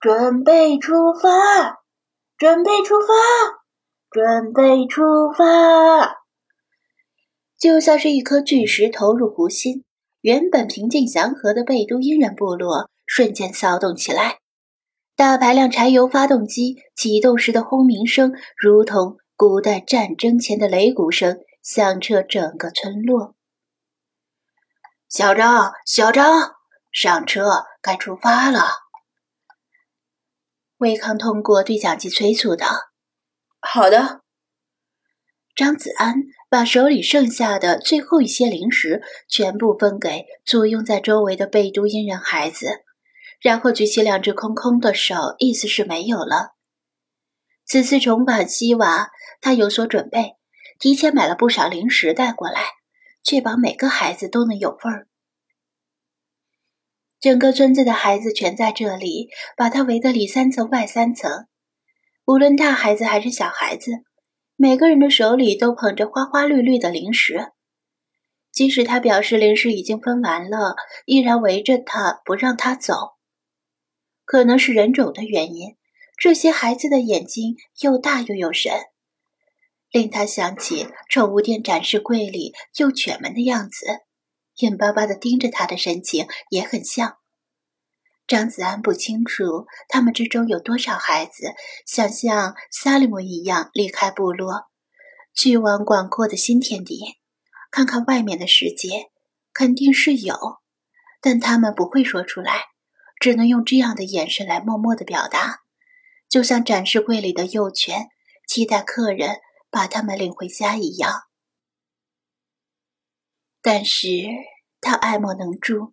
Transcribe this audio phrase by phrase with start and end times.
[0.00, 1.28] 准备出发，
[2.38, 3.12] 准备出发，
[4.10, 5.02] 准备出
[5.36, 6.22] 发！
[7.58, 9.84] 就像是一颗巨石投入湖心，
[10.22, 14.38] 原本平静祥和的贝都因人部落瞬间骚动起来。
[15.16, 23.34] 大排量柴油发动机启动时的轰鸣声，如同古代战争前的擂鼓声，响彻整个村落。
[25.10, 26.52] 小张，小张，
[26.90, 28.60] 上车，该出发了。
[30.80, 32.66] 魏康通过对讲机催促道
[33.60, 34.22] ：“好的。”
[35.54, 42.82] 张子安把手里剩下的最后一些零食全部分给簇拥在周围的贝都因人孩子，
[43.42, 46.54] 然后举起两只空空的手，意思是没有了。
[47.66, 49.10] 此次重返西瓦，
[49.42, 50.36] 他有所准备，
[50.78, 52.62] 提前买了不少零食带过来，
[53.22, 55.08] 确保每个孩子都能有份儿。
[57.20, 61.46] 整个村子的孩子全在这里，把他围得里三层外三层。
[62.24, 63.90] 无论大孩子还是小孩子，
[64.56, 67.52] 每个人的手里都捧着花花绿绿的零食。
[68.50, 72.94] 即使他表示零食已经分完了，依然围着他不让他走。
[74.24, 75.76] 可能是人种的原因，
[76.16, 78.72] 这些孩子的眼睛又大又有神，
[79.90, 83.86] 令他想起宠物店展示柜里幼犬们的样子。
[84.60, 87.18] 眼巴巴的盯着他的神情也很像。
[88.26, 94.70] 张子安不清楚他们之中有多少孩子想像萨利姆一样离开部落，
[95.34, 97.18] 去往广阔的新天地，
[97.70, 99.10] 看看外面的世界。
[99.52, 100.36] 肯定是有，
[101.20, 102.66] 但他们不会说出来，
[103.18, 105.62] 只能用这样的眼神来默默的表达，
[106.28, 108.10] 就像展示柜里的幼犬
[108.46, 111.24] 期待客人把他们领回家一样。
[113.62, 114.06] 但是
[114.80, 115.92] 他爱莫能助，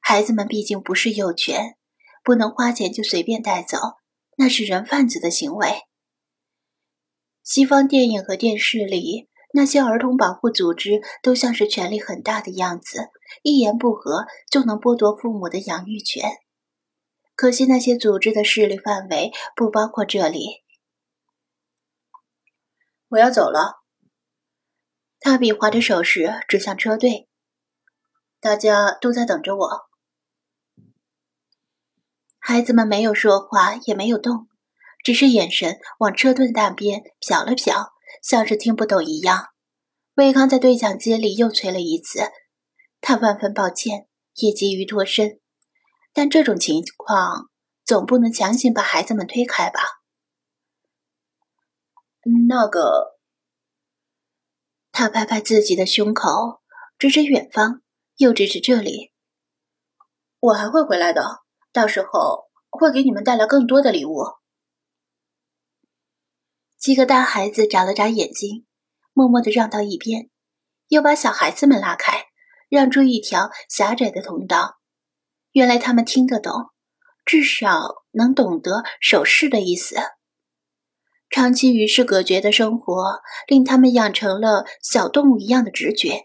[0.00, 1.76] 孩子们毕竟不是幼犬，
[2.24, 3.78] 不能花钱就随便带走，
[4.36, 5.82] 那是人贩子的行为。
[7.44, 13.10] 西方电影和电视里那些儿童保护组织都像是权力很大的样子，
[13.42, 16.30] 一言不合就能剥夺父母的养育权。
[17.34, 20.62] 可惜那些组织的势力范围不包括这里。
[23.08, 23.79] 我要走了。
[25.22, 27.28] 他比划着手势，指向车队。
[28.40, 29.90] 大家都在等着我。
[32.38, 34.48] 孩子们没有说话，也没有动，
[35.04, 37.90] 只是眼神往车队那边瞟了瞟，
[38.22, 39.48] 像是听不懂一样。
[40.14, 42.30] 魏康在对讲机里又催了一次，
[43.02, 45.38] 他万分抱歉，也急于脱身，
[46.14, 47.50] 但这种情况
[47.84, 49.80] 总不能强行把孩子们推开吧？
[52.48, 53.19] 那个。
[54.92, 56.60] 他拍拍自己的胸口，
[56.98, 57.82] 指指远方，
[58.16, 59.12] 又指指这里。
[60.40, 61.42] 我还会回来的，
[61.72, 64.24] 到时候会给你们带来更多的礼物。
[66.78, 68.66] 几个大孩子眨了眨眼睛，
[69.12, 70.30] 默默的让到一边，
[70.88, 72.26] 又把小孩子们拉开，
[72.68, 74.78] 让出一条狭窄的通道。
[75.52, 76.70] 原来他们听得懂，
[77.24, 79.96] 至少能懂得手势的意思。
[81.30, 86.24] 长期与世隔绝的生活，令他们养成了小动物一样的直觉，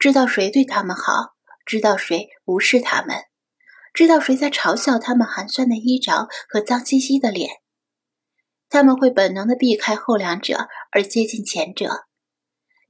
[0.00, 1.34] 知道谁对他们好，
[1.64, 3.16] 知道谁无视他们，
[3.92, 7.48] 知道谁在嘲笑他们寒酸的衣着和脏兮兮的脸。
[8.68, 12.06] 他们会本能的避开后两者，而接近前者。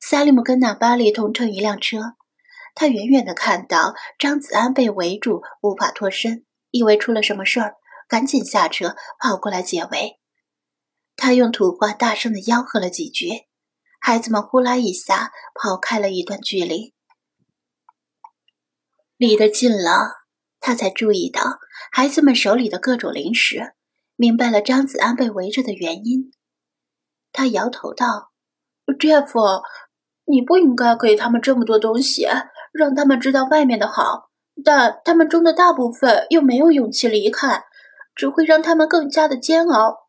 [0.01, 2.15] 萨利姆跟纳巴利同乘一辆车，
[2.75, 7.75] 他远远的看到张子安被围住，无法脱身，以为出了什么事儿，
[8.09, 10.19] 赶紧下车跑过来解围。
[11.17, 13.47] 他用土话大声的吆喝了几句，
[14.01, 16.93] 孩子们呼啦一下跑开了一段距离。
[19.17, 20.11] 离得近了，
[20.61, 21.59] 他才注意到
[21.93, 23.75] 孩子们手里的各种零食，
[24.17, 26.33] 明白了张子安被围着的原因。
[27.33, 28.33] 他摇头道
[28.99, 29.63] ：“Jeff，
[30.25, 32.27] 你不应该给他们这么多东西，
[32.73, 34.31] 让他们知道外面的好，
[34.65, 37.65] 但他们中的大部分又没有勇气离开，
[38.15, 40.04] 只会让他们更加的煎熬。”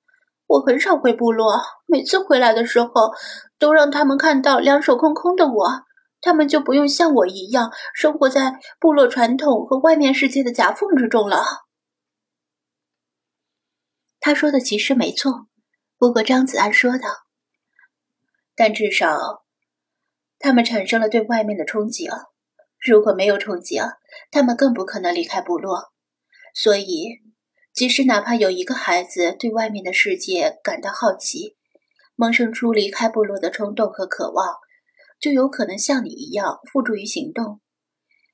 [0.47, 3.11] 我很少回部落，每次回来的时候，
[3.57, 5.67] 都让他们看到两手空空的我，
[6.21, 11.43] 他们就不用像我一样生活在部落传统和外面世界的夹缝之中了。
[14.19, 15.47] 他说的其实没错，
[15.97, 17.09] 不过张子安说道
[18.55, 19.43] ：“但至少，
[20.37, 22.07] 他们产生了对外面的憧憬。
[22.79, 23.97] 如果没有憧憬，
[24.29, 25.91] 他们更不可能离开部落。
[26.53, 27.23] 所以。”
[27.75, 31.57] 即使哪怕有一个孩子对外面的世界感到好奇，
[32.15, 34.55] 萌生出离开部落的冲动和渴望，
[35.19, 37.59] 就有可能像你一样付诸于行动。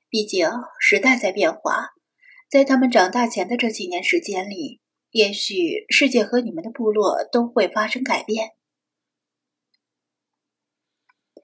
[0.08, 0.48] 毕竟
[0.78, 1.88] 时代在变化，
[2.48, 4.80] 在他们长大前的这几年时间里，
[5.10, 8.50] 也许世界和你们的部落都会发生改变。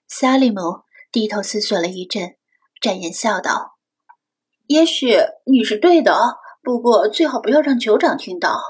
[0.06, 2.36] 萨利姆低头思索了一阵，
[2.80, 3.78] 展颜笑道
[4.68, 5.16] ：“也许
[5.46, 6.14] 你是对的，
[6.68, 8.60] 不过最好不要让酋长听到。”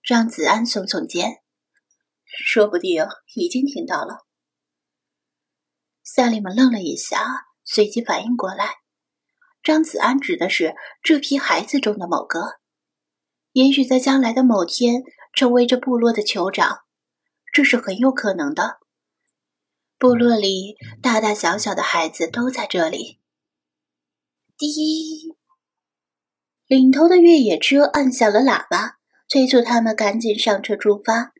[0.00, 1.42] 张子安耸耸肩，
[2.24, 3.04] 说不定
[3.34, 4.24] 已经听到了。
[6.04, 8.76] 萨利姆愣了一下，随即反应过来，
[9.60, 12.60] 张子安指的是这批孩子中的某个，
[13.50, 15.02] 也许在将来的某天
[15.32, 16.82] 成为这部落的酋长，
[17.52, 18.78] 这是很有可能的。
[19.98, 23.18] 部落里大大小小的孩子都在这里。
[24.56, 25.36] 滴，
[26.68, 31.32] 领头的越野车按响了喇叭，催促他们赶紧上车出发。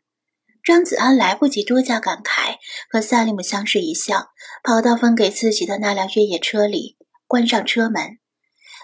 [0.63, 2.55] 张子安来不及多加感慨，
[2.89, 4.31] 和萨利姆相视一笑，
[4.63, 6.97] 跑到分给自己的那辆越野车里，
[7.27, 8.17] 关上车门，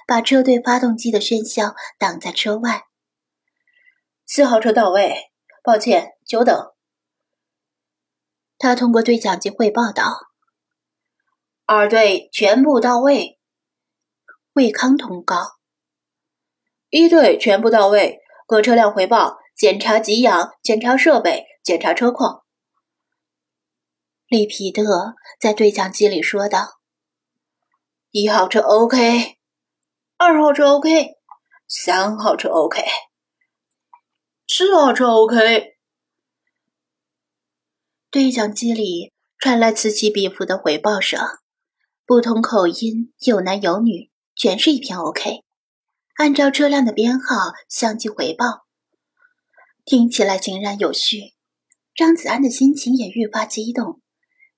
[0.05, 2.83] 把车队发动机的喧嚣挡在车外。
[4.27, 5.31] 四号车到位，
[5.63, 6.55] 抱歉，久等。
[8.59, 10.27] 他通过对讲机汇报道
[11.65, 13.39] ：“二队全部到位。”
[14.53, 15.57] 魏康通告
[16.89, 22.43] ：“一队全部到位，各车辆回报，检查给养，检查设备，检查车况。”
[24.27, 26.79] 里皮特在对讲机里说道
[28.11, 29.37] ：“一号车 OK，
[30.17, 31.15] 二号车 OK，
[31.67, 32.83] 三号车 OK，
[34.47, 35.75] 四号车 OK。”
[38.09, 41.19] 对讲机里传来此起彼伏的回报声，
[42.05, 45.44] 不同口音，有男有女，全是一片 OK。
[46.15, 48.65] 按照车辆的编号相继回报，
[49.83, 51.33] 听起来井然有序。
[51.93, 53.99] 张子安的心情也愈发激动，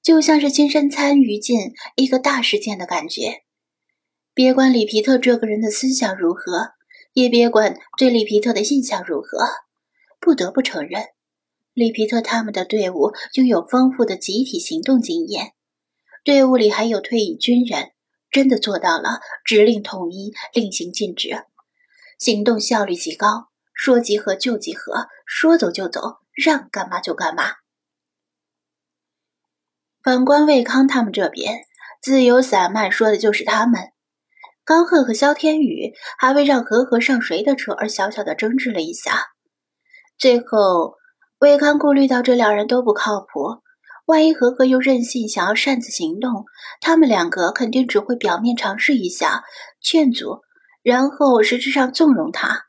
[0.04, 1.57] 就像是亲身参与进
[1.95, 3.44] 一个大事件的感觉。
[4.36, 6.74] 别管里皮特这个人的思想如何，
[7.13, 9.39] 也别管对里皮特的印象如何，
[10.19, 11.06] 不得不承认。
[11.74, 15.53] 里皮特他们的队伍拥有丰富的集体行动经验，
[16.24, 17.94] 队伍里还有退役军人，
[18.31, 21.45] 真的做到了指令统一、令行禁止，
[22.19, 27.56] 行动效率极高，说集合就集合，说走就走，让干嘛就干嘛。
[30.03, 31.65] 反观魏康他们这边，
[32.01, 33.91] 自由散漫说的就是他们。
[34.63, 39.27] 高贺和萧天宇还为让和和上谁的车而小小的争执了一下，
[40.18, 40.95] 最后。
[41.39, 43.62] 魏康顾虑到这两人都不靠谱，
[44.07, 46.45] 万一和和又任性，想要擅自行动，
[46.80, 49.44] 他们两个肯定只会表面尝试一下，
[49.81, 50.44] 劝阻，
[50.81, 52.68] 然后实质上纵容他。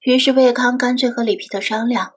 [0.00, 2.12] 于是魏康干脆和里皮特商量，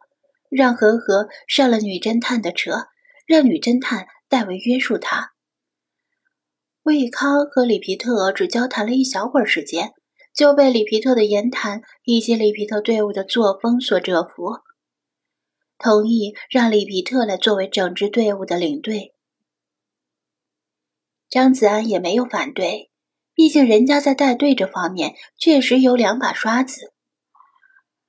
[0.49, 2.87] 让和和上了女侦探的车，
[3.27, 5.33] 让女侦探代为约束他。
[6.83, 9.91] 魏康和里皮特只交谈了一小会儿时间，
[10.33, 14.59] 就被里皮特的言谈以及里皮特队伍的作风所折服。
[15.79, 19.15] 同意让里皮特来作为整支队伍的领队，
[21.29, 22.91] 张子安也没有反对，
[23.33, 26.93] 毕竟人家在带队这方面确实有两把刷子。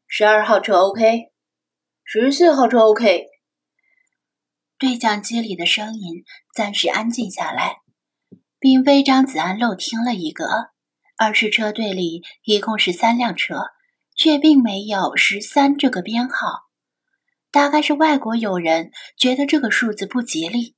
[0.08, 1.30] 十二号车 OK，
[2.02, 3.26] 十四号车 OK。
[4.76, 7.76] 对讲机里的声音暂时安静下来，
[8.58, 10.70] 并非张子安漏听了一个，
[11.16, 13.66] 而是车队里一共是三辆车，
[14.16, 16.69] 却并没有十三这个编号。
[17.50, 20.76] 大概是外国友人觉得这个数字不吉利。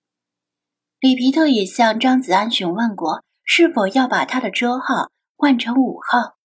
[1.01, 6.37] 里皮特也向张子安询问过是否要把他的车号换成五号，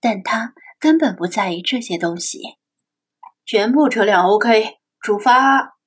[0.00, 2.40] 但他根本不在意这些东西。
[3.46, 5.77] 全部车辆 OK，出发。